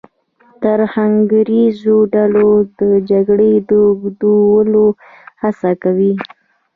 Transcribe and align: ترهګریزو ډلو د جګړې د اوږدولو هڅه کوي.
ترهګریزو 0.63 1.95
ډلو 2.13 2.49
د 2.79 2.81
جګړې 3.09 3.53
د 3.69 3.69
اوږدولو 3.85 4.85
هڅه 5.41 5.71
کوي. 5.83 6.13